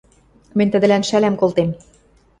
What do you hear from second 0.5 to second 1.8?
Мӹнь тӹдӹлӓн шӓлӓм колтем...»